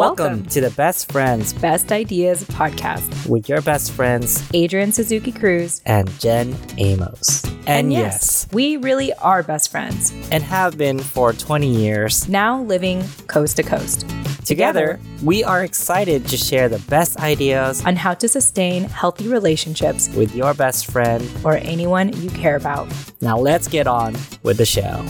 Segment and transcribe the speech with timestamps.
[0.00, 5.82] Welcome to the Best Friends Best Ideas podcast with your best friends, Adrian Suzuki Cruz.
[5.84, 7.44] and Jen Amos.
[7.66, 12.26] And, yes, we really are best friends, and have been for 20 years.
[12.30, 14.06] now living coast to coast
[14.46, 20.08] Together, we are excited to share the best ideas on how to sustain healthy relationships
[20.16, 21.30] with your best friend.
[21.44, 22.88] or anyone you care about.
[23.20, 25.04] Now, let's get on with the show.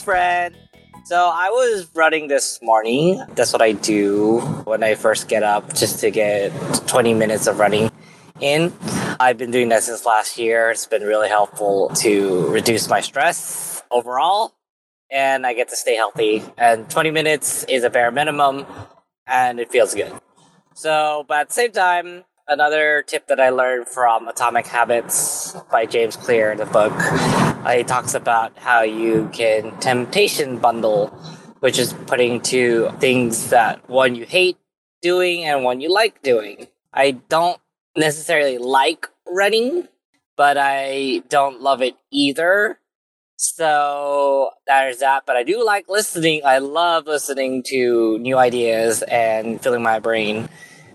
[0.00, 0.56] Best friend.
[1.04, 3.22] So I was running this morning.
[3.34, 6.52] That's what I do when I first get up, just to get
[6.86, 7.90] 20 minutes of running
[8.40, 8.72] in.
[9.18, 10.70] I've been doing that since last year.
[10.70, 14.54] It's been really helpful to reduce my stress overall,
[15.10, 16.42] and I get to stay healthy.
[16.56, 18.66] And 20 minutes is a bare minimum,
[19.26, 20.12] and it feels good.
[20.74, 25.86] So, but at the same time, another tip that I learned from Atomic Habits by
[25.86, 31.08] James Clear, in the book, uh, he talks about how you can temptation bundle,
[31.60, 34.58] which is putting two things that one you hate
[35.00, 36.66] doing and one you like doing.
[36.92, 37.60] I don't
[37.96, 39.86] necessarily like running,
[40.36, 42.80] but I don't love it either.
[43.36, 45.22] So there's that.
[45.24, 46.42] But I do like listening.
[46.44, 50.48] I love listening to new ideas and filling my brain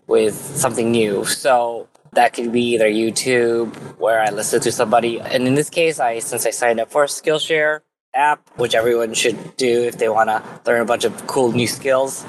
[0.08, 1.26] with something new.
[1.26, 6.00] So that could be either YouTube, where I listen to somebody, and in this case,
[6.00, 7.82] I since I signed up for a Skillshare
[8.14, 11.68] app, which everyone should do if they want to learn a bunch of cool new
[11.68, 12.24] skills.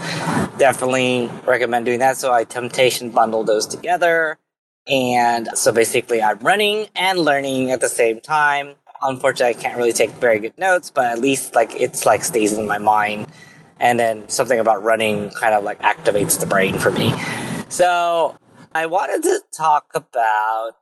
[0.59, 2.17] Definitely recommend doing that.
[2.17, 4.39] So I temptation bundle those together.
[4.89, 8.75] And so basically, I'm running and learning at the same time.
[9.03, 12.53] Unfortunately, I can't really take very good notes, but at least like it's like stays
[12.53, 13.29] in my mind.
[13.79, 17.12] And then something about running kind of like activates the brain for me.
[17.69, 18.37] So
[18.75, 20.72] I wanted to talk about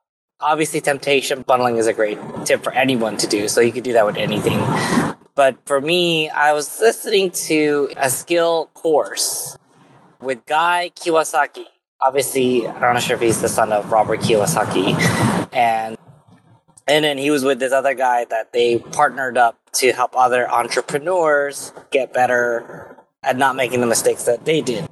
[0.41, 3.49] obviously temptation bundling is a great tip for anyone to do.
[3.49, 4.63] So you could do that with anything.
[5.35, 9.59] But for me, I was listening to a skill course
[10.21, 11.65] with Guy Kawasaki.
[12.01, 14.95] Obviously, I'm not sure if he's the son of Robert Kiyosaki.
[15.53, 15.97] And
[16.87, 20.51] and then he was with this other guy that they partnered up to help other
[20.51, 24.87] entrepreneurs get better at not making the mistakes that they did.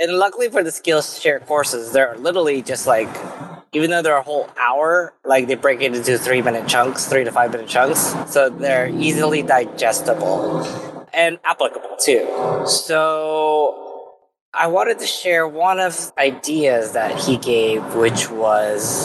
[0.00, 3.14] And luckily for the Skillshare courses, they're literally just like,
[3.74, 7.22] even though they're a whole hour, like they break it into three minute chunks, three
[7.22, 8.14] to five minute chunks.
[8.32, 10.62] So they're easily digestible
[11.12, 12.26] and applicable too.
[12.66, 14.14] So
[14.54, 19.04] I wanted to share one of ideas that he gave, which was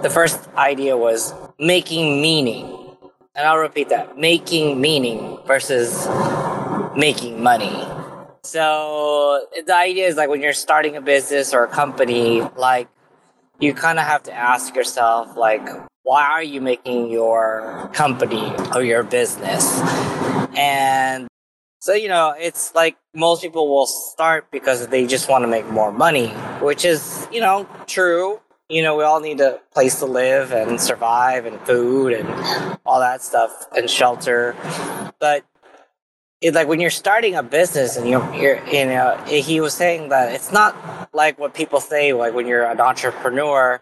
[0.00, 2.96] the first idea was making meaning.
[3.34, 6.08] And I'll repeat that making meaning versus
[6.96, 7.99] making money.
[8.42, 12.88] So the idea is like when you're starting a business or a company, like
[13.58, 15.66] you kind of have to ask yourself, like,
[16.02, 19.80] why are you making your company or your business?
[20.56, 21.28] And
[21.80, 25.66] so, you know, it's like most people will start because they just want to make
[25.68, 26.28] more money,
[26.60, 28.40] which is, you know, true.
[28.68, 33.00] You know, we all need a place to live and survive and food and all
[33.00, 34.56] that stuff and shelter.
[35.18, 35.44] But
[36.42, 40.32] like when you're starting a business and you're, you're you know he was saying that
[40.32, 43.80] it's not like what people say like when you're an entrepreneur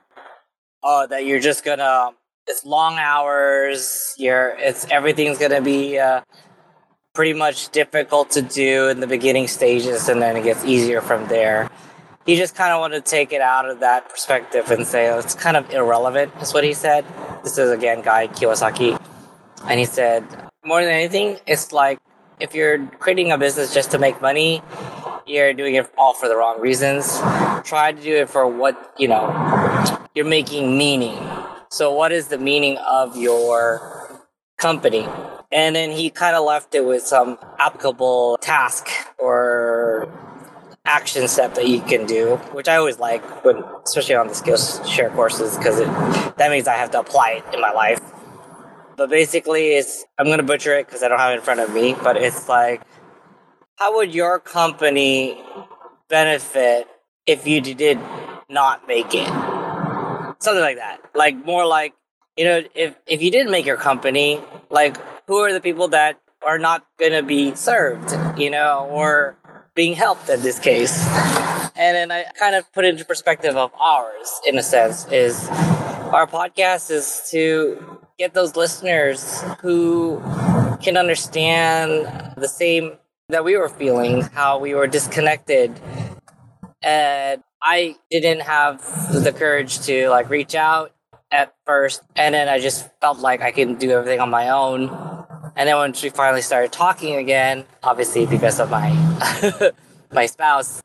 [0.83, 2.11] oh that you're just gonna
[2.49, 6.21] it's long hours you're it's everything's gonna be uh,
[7.19, 11.27] pretty much difficult to do in the beginning stages and then it gets easier from
[11.27, 11.69] there.
[12.27, 15.19] He just kind of wanted to take it out of that perspective and say oh,
[15.19, 17.05] it's kind of irrelevant is what he said.
[17.43, 19.03] This is again guy kiyosaki.
[19.65, 20.25] And he said
[20.65, 21.99] more than anything it's like
[22.41, 24.63] if you're creating a business just to make money,
[25.27, 27.19] you're doing it all for the wrong reasons.
[27.65, 29.29] Try to do it for what, you know,
[30.15, 31.19] you're making meaning.
[31.71, 34.23] So, what is the meaning of your
[34.57, 35.07] company?
[35.53, 38.89] And then he kind of left it with some applicable task
[39.19, 40.09] or
[40.85, 45.13] action step that you can do, which I always like, when, especially on the Skillshare
[45.15, 48.01] courses, because that means I have to apply it in my life.
[48.99, 51.73] But basically, it's I'm gonna butcher it because I don't have it in front of
[51.73, 51.95] me.
[52.03, 52.83] But it's like,
[53.77, 55.41] how would your company
[56.09, 56.89] benefit
[57.25, 58.01] if you did
[58.51, 59.29] not make it?
[60.41, 60.99] Something like that.
[61.15, 61.95] Like more like,
[62.37, 64.97] you know, if if you didn't make your company, like
[65.29, 69.37] who are the people that are not gonna be served, you know, or
[69.77, 71.07] being helped in this case?
[71.77, 75.49] And then I kind of put it into perspective of ours, in a sense, is
[76.13, 80.21] our podcast is to get those listeners who
[80.83, 82.93] can understand the same
[83.29, 85.79] that we were feeling, how we were disconnected
[86.83, 88.81] and I didn't have
[89.13, 90.93] the courage to like reach out
[91.31, 94.89] at first, and then I just felt like I can do everything on my own.
[95.57, 98.91] And then when we finally started talking again, obviously because of my
[100.13, 100.81] my spouse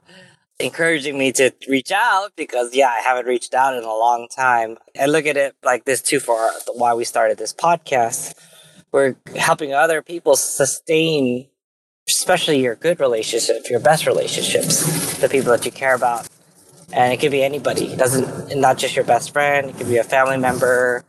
[0.63, 4.77] encouraging me to reach out because yeah, I haven't reached out in a long time.
[4.95, 8.33] And look at it like this too for why we started this podcast.
[8.91, 11.47] We're helping other people sustain
[12.07, 16.27] especially your good relationships, your best relationships, the people that you care about.
[16.91, 17.93] And it could be anybody.
[17.93, 21.03] It doesn't not just your best friend, it could be a family member.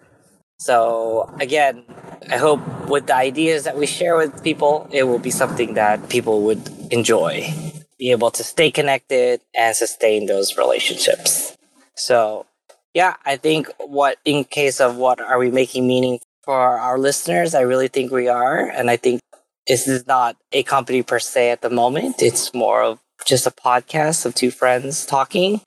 [0.59, 1.85] So again,
[2.31, 6.09] I hope with the ideas that we share with people, it will be something that
[6.09, 7.53] people would enjoy,
[7.99, 11.57] be able to stay connected and sustain those relationships.
[11.95, 12.47] So
[12.93, 17.55] yeah, I think what in case of what are we making meaning for our listeners,
[17.55, 18.69] I really think we are.
[18.69, 19.21] And I think
[19.67, 22.23] this is not a company per se at the moment.
[22.23, 25.63] It's more of just a podcast of two friends talking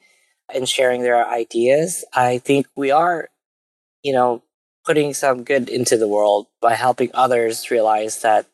[0.54, 2.06] and sharing their ideas.
[2.14, 3.30] I think we are,
[4.04, 4.44] you know,
[4.86, 8.46] putting some good into the world by helping others realize that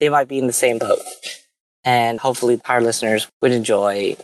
[0.00, 1.00] they might be in the same boat.
[1.84, 4.16] And hopefully our listeners would enjoy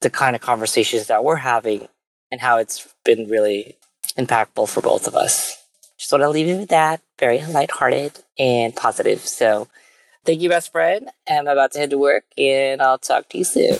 [0.00, 1.88] the kind of conversations that we're having
[2.30, 3.76] and how it's been really
[4.16, 5.56] impactful for both of us.
[5.98, 7.00] Just want to leave you with that.
[7.18, 9.20] Very lighthearted and positive.
[9.20, 9.68] So
[10.28, 11.08] Thank you, best friend.
[11.26, 13.78] I'm about to head to work and I'll talk to you soon.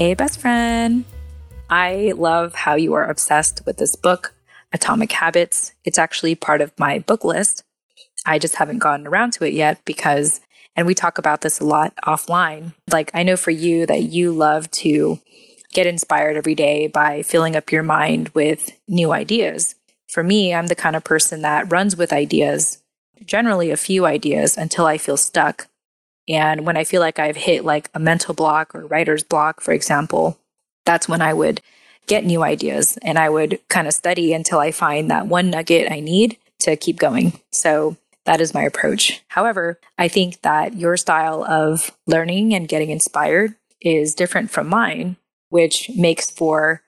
[0.00, 1.04] Hey, best friend.
[1.68, 4.32] I love how you are obsessed with this book
[4.72, 5.74] Atomic Habits.
[5.84, 7.64] It's actually part of my book list.
[8.24, 10.40] I just haven't gotten around to it yet because,
[10.74, 12.72] and we talk about this a lot offline.
[12.90, 15.20] Like, I know for you that you love to
[15.74, 19.74] get inspired every day by filling up your mind with new ideas.
[20.08, 22.82] For me, I'm the kind of person that runs with ideas,
[23.26, 25.68] generally a few ideas, until I feel stuck.
[26.30, 29.72] And when I feel like I've hit like a mental block or writer's block, for
[29.72, 30.38] example,
[30.86, 31.60] that's when I would
[32.06, 35.90] get new ideas and I would kind of study until I find that one nugget
[35.90, 37.40] I need to keep going.
[37.50, 37.96] So
[38.26, 39.22] that is my approach.
[39.28, 45.16] However, I think that your style of learning and getting inspired is different from mine,
[45.48, 46.82] which makes for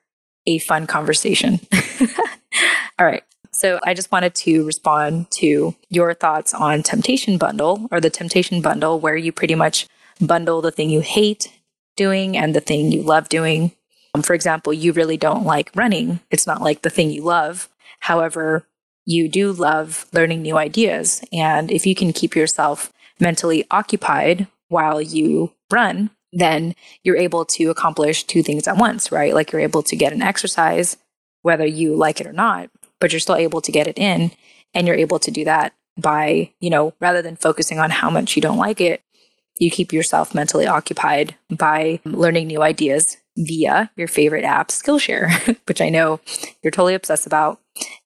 [0.46, 1.58] a fun conversation.
[2.98, 3.24] All right.
[3.52, 8.62] So I just wanted to respond to your thoughts on Temptation Bundle or the Temptation
[8.62, 9.86] Bundle, where you pretty much
[10.20, 11.52] bundle the thing you hate
[11.96, 13.72] doing and the thing you love doing
[14.14, 16.20] um, for example, you really don't like running.
[16.30, 17.68] It's not like the thing you love.
[18.00, 18.66] However,
[19.04, 21.24] you do love learning new ideas.
[21.32, 27.70] And if you can keep yourself mentally occupied while you run, then you're able to
[27.70, 29.34] accomplish two things at once, right?
[29.34, 30.96] Like you're able to get an exercise,
[31.42, 32.70] whether you like it or not,
[33.02, 34.30] but you're still able to get it in.
[34.74, 38.36] And you're able to do that by, you know, rather than focusing on how much
[38.36, 39.02] you don't like it,
[39.58, 45.80] you keep yourself mentally occupied by learning new ideas via your favorite app, Skillshare, which
[45.80, 46.20] I know
[46.62, 47.60] you're totally obsessed about.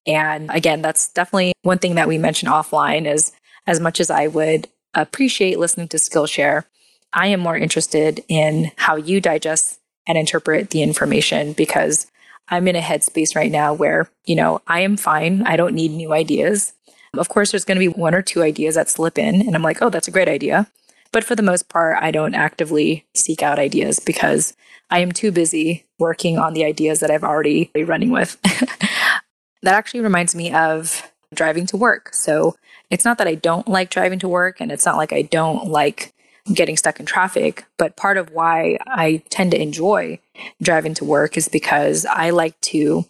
[0.06, 3.32] And again, that's definitely one thing that we mentioned offline is
[3.66, 6.64] as much as I would appreciate listening to Skillshare,
[7.12, 9.78] I am more interested in how you digest
[10.08, 12.06] and interpret the information because
[12.48, 15.42] I'm in a headspace right now where, you know, I am fine.
[15.42, 16.72] I don't need new ideas.
[17.14, 19.62] Of course, there's going to be one or two ideas that slip in, and I'm
[19.62, 20.70] like, oh, that's a great idea.
[21.12, 24.54] But for the most part, I don't actively seek out ideas because
[24.90, 28.40] I am too busy working on the ideas that I've already running with.
[28.42, 32.12] that actually reminds me of driving to work.
[32.14, 32.54] So
[32.90, 35.66] it's not that I don't like driving to work and it's not like I don't
[35.66, 36.12] like
[36.52, 40.18] getting stuck in traffic, but part of why I tend to enjoy
[40.62, 43.04] driving to work is because I like to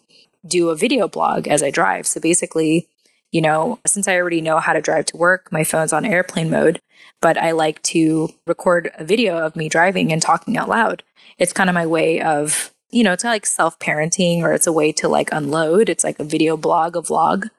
[0.45, 2.07] do a video blog as I drive.
[2.07, 2.87] So basically,
[3.31, 6.49] you know, since I already know how to drive to work, my phone's on airplane
[6.49, 6.81] mode,
[7.21, 11.03] but I like to record a video of me driving and talking out loud.
[11.37, 14.71] It's kind of my way of, you know, it's like self parenting or it's a
[14.71, 15.89] way to like unload.
[15.89, 17.49] It's like a video blog, a vlog.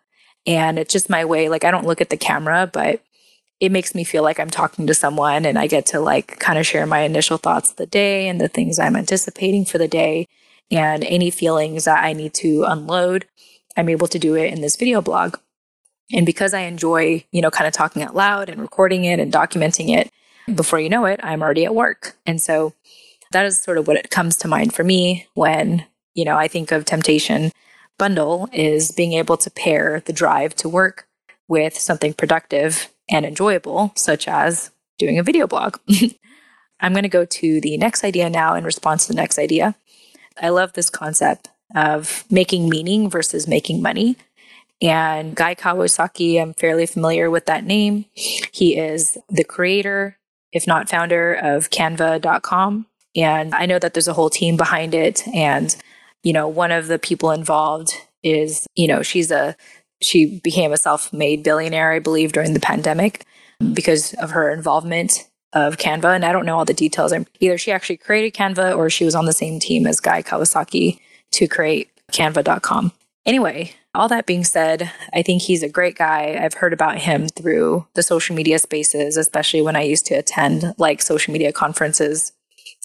[0.46, 1.48] And it's just my way.
[1.50, 3.02] Like, I don't look at the camera, but
[3.60, 6.58] it makes me feel like I'm talking to someone and I get to like kind
[6.58, 9.88] of share my initial thoughts of the day and the things I'm anticipating for the
[9.88, 10.28] day
[10.70, 13.26] and any feelings that I need to unload.
[13.76, 15.36] I'm able to do it in this video blog.
[16.12, 19.32] And because I enjoy, you know, kind of talking out loud and recording it and
[19.32, 20.10] documenting it,
[20.54, 22.16] before you know it, I'm already at work.
[22.24, 22.72] And so
[23.32, 25.84] that is sort of what it comes to mind for me when,
[26.14, 27.52] you know, I think of temptation
[27.98, 31.06] bundle is being able to pair the drive to work
[31.48, 35.78] with something productive and enjoyable, such as doing a video blog.
[36.80, 39.74] I'm going to go to the next idea now in response to the next idea.
[40.40, 44.16] I love this concept of making meaning versus making money.
[44.80, 48.04] And Guy Kawasaki, I'm fairly familiar with that name.
[48.14, 50.18] He is the creator,
[50.52, 52.86] if not founder, of canva.com.
[53.16, 55.26] And I know that there's a whole team behind it.
[55.34, 55.74] And,
[56.22, 59.56] you know, one of the people involved is, you know, she's a,
[60.00, 63.24] she became a self made billionaire, I believe, during the pandemic
[63.72, 66.14] because of her involvement of Canva.
[66.14, 67.12] And I don't know all the details.
[67.40, 71.00] Either she actually created Canva or she was on the same team as Guy Kawasaki
[71.32, 72.92] to create canva.com.
[73.26, 76.38] Anyway, all that being said, I think he's a great guy.
[76.40, 80.74] I've heard about him through the social media spaces, especially when I used to attend
[80.78, 82.32] like social media conferences.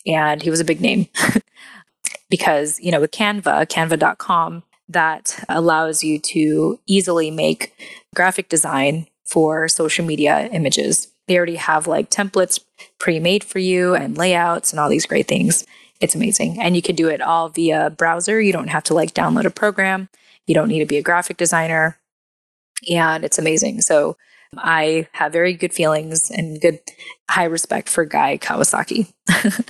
[0.06, 1.08] And he was a big name
[2.30, 7.74] because, you know, with Canva, canva.com, that allows you to easily make
[8.16, 11.10] graphic design for social media images.
[11.28, 12.60] They already have like templates
[13.00, 15.66] pre made for you and layouts and all these great things.
[16.00, 16.62] It's amazing.
[16.62, 18.42] And you can do it all via browser.
[18.42, 20.10] You don't have to like download a program.
[20.46, 21.98] You don't need to be a graphic designer.
[22.90, 23.82] And it's amazing.
[23.82, 24.18] So
[24.58, 26.80] I have very good feelings and good
[27.30, 29.12] high respect for Guy Kawasaki.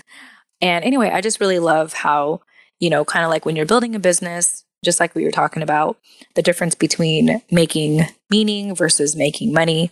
[0.62, 2.42] and anyway, I just really love how,
[2.80, 5.64] you know, kind of like when you're building a business, just like we were talking
[5.64, 5.98] about,
[6.36, 9.92] the difference between making meaning versus making money.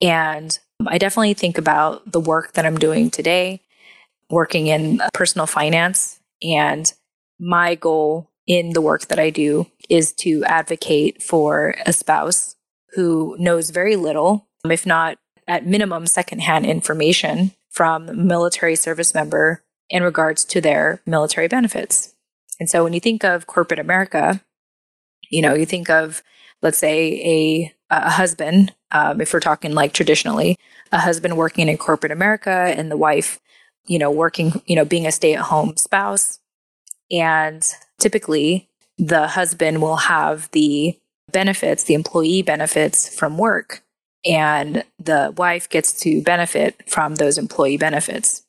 [0.00, 3.60] And I definitely think about the work that I'm doing today,
[4.30, 6.20] working in personal finance.
[6.42, 6.92] And
[7.38, 12.56] my goal in the work that I do is to advocate for a spouse
[12.94, 20.02] who knows very little, if not at minimum secondhand information from military service member in
[20.02, 22.14] regards to their military benefits.
[22.60, 24.40] And so when you think of corporate America,
[25.30, 26.22] you know, you think of,
[26.60, 30.56] let's say, a, a husband, um, if we're talking like traditionally,
[30.92, 33.40] a husband working in corporate America and the wife,
[33.86, 36.38] you know, working, you know, being a stay at home spouse.
[37.10, 37.66] And
[37.98, 38.68] typically
[38.98, 40.98] the husband will have the
[41.30, 43.82] benefits, the employee benefits from work,
[44.24, 48.44] and the wife gets to benefit from those employee benefits.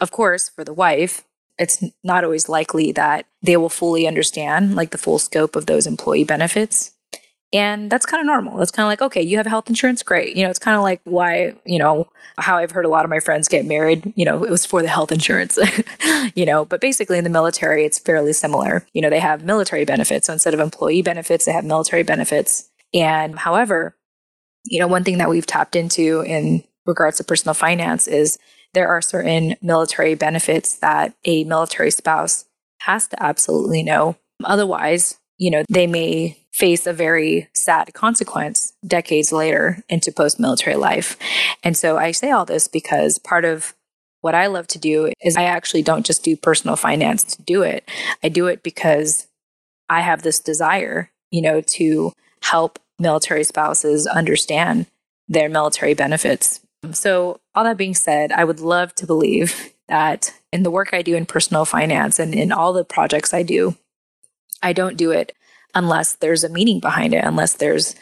[0.00, 1.24] Of course, for the wife,
[1.58, 5.86] it's not always likely that they will fully understand like the full scope of those
[5.86, 6.96] employee benefits
[7.52, 8.58] and that's kind of normal.
[8.58, 10.36] That's kind of like, okay, you have health insurance, great.
[10.36, 12.08] You know, it's kind of like why, you know,
[12.38, 14.82] how I've heard a lot of my friends get married, you know, it was for
[14.82, 15.58] the health insurance,
[16.34, 18.86] you know, but basically in the military, it's fairly similar.
[18.92, 20.26] You know, they have military benefits.
[20.26, 22.68] So instead of employee benefits, they have military benefits.
[22.92, 23.96] And however,
[24.64, 28.38] you know, one thing that we've tapped into in regards to personal finance is
[28.76, 32.44] there are certain military benefits that a military spouse
[32.82, 34.16] has to absolutely know.
[34.44, 40.76] Otherwise, you know, they may face a very sad consequence decades later into post military
[40.76, 41.16] life.
[41.64, 43.74] And so I say all this because part of
[44.20, 47.62] what I love to do is I actually don't just do personal finance to do
[47.62, 47.88] it.
[48.22, 49.26] I do it because
[49.88, 54.84] I have this desire, you know, to help military spouses understand
[55.28, 56.60] their military benefits.
[56.92, 61.02] So, all that being said, I would love to believe that in the work I
[61.02, 63.76] do in personal finance and in all the projects I do,
[64.62, 65.32] I don't do it
[65.74, 67.94] unless there's a meaning behind it, unless there's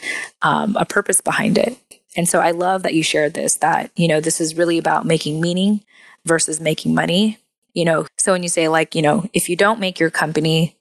[0.42, 1.76] um, a purpose behind it.
[2.16, 5.04] And so I love that you shared this that, you know, this is really about
[5.04, 5.82] making meaning
[6.24, 7.38] versus making money.
[7.72, 10.76] You know, so when you say, like, you know, if you don't make your company,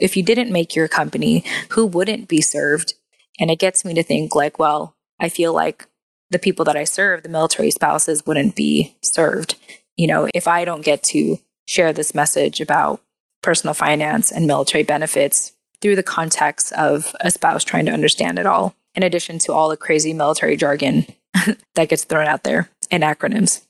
[0.00, 2.94] if you didn't make your company, who wouldn't be served?
[3.38, 5.86] And it gets me to think, like, well, I feel like
[6.32, 9.54] the people that I serve, the military spouses, wouldn't be served.
[9.96, 13.00] You know, if I don't get to share this message about
[13.42, 18.46] personal finance and military benefits through the context of a spouse trying to understand it
[18.46, 21.06] all, in addition to all the crazy military jargon
[21.74, 23.62] that gets thrown out there and acronyms.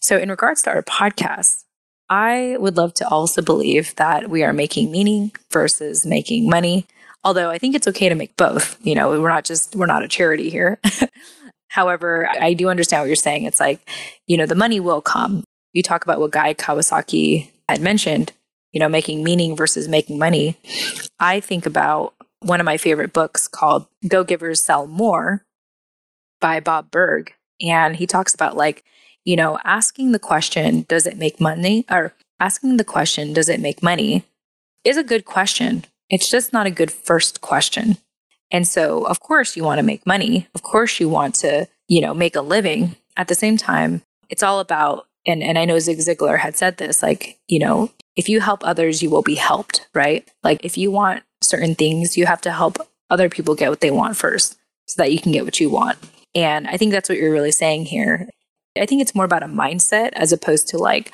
[0.00, 1.64] So, in regards to our podcast,
[2.08, 6.86] I would love to also believe that we are making meaning versus making money.
[7.24, 8.78] Although I think it's okay to make both.
[8.86, 10.78] You know, we're not just, we're not a charity here.
[11.68, 13.44] However, I do understand what you're saying.
[13.44, 13.80] It's like,
[14.26, 15.44] you know, the money will come.
[15.72, 18.32] You talk about what Guy Kawasaki had mentioned
[18.72, 20.56] you know, making meaning versus making money,
[21.18, 25.44] I think about one of my favorite books called Go Givers Sell More
[26.40, 27.32] by Bob Burg.
[27.60, 28.84] And he talks about like,
[29.24, 31.84] you know, asking the question, does it make money?
[31.90, 34.24] Or asking the question, does it make money?
[34.84, 35.84] is a good question.
[36.08, 37.98] It's just not a good first question.
[38.50, 40.48] And so, of course, you want to make money.
[40.54, 42.96] Of course, you want to, you know, make a living.
[43.16, 46.78] At the same time, it's all about, and, and I know Zig Ziglar had said
[46.78, 50.28] this, like, you know, if you help others, you will be helped, right?
[50.42, 52.78] Like if you want certain things, you have to help
[53.10, 55.98] other people get what they want first so that you can get what you want.
[56.34, 58.28] And I think that's what you're really saying here.
[58.76, 61.12] I think it's more about a mindset as opposed to like,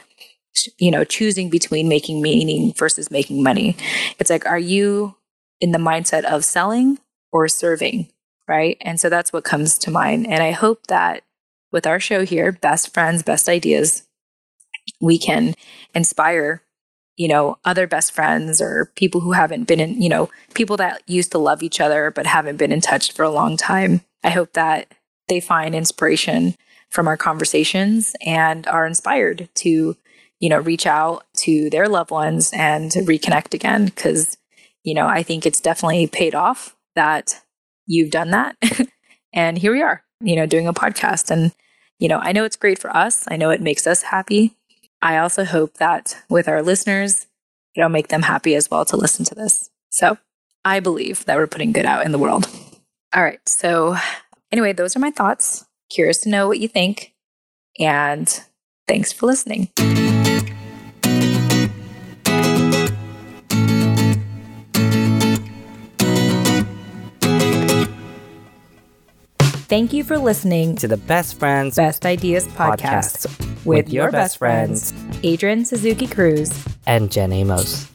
[0.79, 3.76] you know, choosing between making meaning versus making money.
[4.19, 5.17] It's like, are you
[5.61, 6.99] in the mindset of selling
[7.35, 8.09] or serving?
[8.49, 8.79] Right.
[8.81, 10.26] And so that's what comes to mind.
[10.26, 11.25] And I hope that
[11.71, 14.05] with our show here, Best Friends, Best Ideas,
[15.00, 15.55] we can
[15.95, 16.62] inspire
[17.17, 21.03] you know, other best friends or people who haven't been in, you know, people that
[21.07, 24.00] used to love each other but haven't been in touch for a long time.
[24.25, 24.93] I hope that
[25.29, 26.57] they find inspiration
[26.91, 29.97] from our conversations and are inspired to,
[30.41, 33.91] you know, reach out to their loved ones and reconnect again.
[33.91, 34.37] Cause,
[34.83, 37.43] you know, I think it's definitely paid off that
[37.87, 38.57] you've done that.
[39.33, 41.31] and here we are, you know, doing a podcast.
[41.31, 41.53] And,
[41.99, 43.25] you know, I know it's great for us.
[43.29, 44.57] I know it makes us happy.
[45.03, 47.27] I also hope that with our listeners,
[47.77, 49.71] it'll make them happy as well to listen to this.
[49.91, 50.19] So
[50.65, 52.49] I believe that we're putting good out in the world.
[53.15, 53.47] All right.
[53.49, 53.97] So,
[54.51, 55.65] anyway, those are my thoughts.
[55.91, 57.13] Curious to know what you think.
[57.79, 58.29] And
[58.89, 59.69] thanks for listening.
[69.75, 74.09] Thank you for listening to the Best Friends Best Ideas podcast, podcast with, with, your,
[74.12, 77.90] best friends, Adrian Suzuki Cruz and Jen Amos.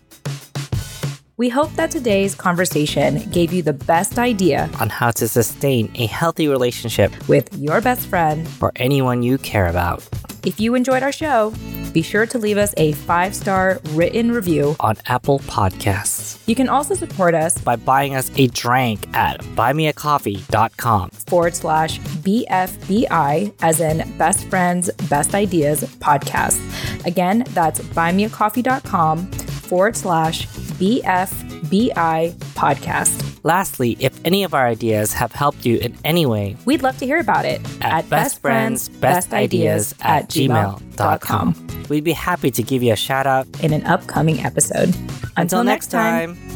[1.37, 6.05] We hope that today's conversation gave you the best idea on how to sustain a
[6.07, 10.05] healthy relationship with your best friend or anyone you care about.
[10.45, 11.53] If you enjoyed our show,
[11.89, 16.39] be sure to leave us a five star written review on Apple Podcasts.
[16.47, 23.53] You can also support us by buying us a drink at buymeacoffee.com forward slash BFBI,
[23.61, 26.59] as in Best Friends, Best Ideas podcast.
[27.05, 33.28] Again, that's buymeacoffee.com forward slash BFBI podcast.
[33.43, 37.05] Lastly, if any of our ideas have helped you in any way, we'd love to
[37.05, 41.67] hear about it at, at bestfriendsbestideas at gmail.com.
[41.89, 44.89] We'd be happy to give you a shout out in an upcoming episode.
[44.89, 46.35] Until, Until next time.
[46.35, 46.48] time.